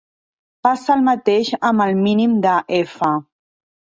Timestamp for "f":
2.81-3.13